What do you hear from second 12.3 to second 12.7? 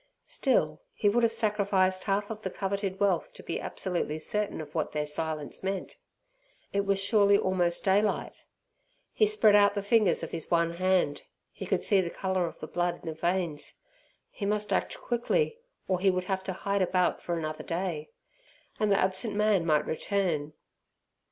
of the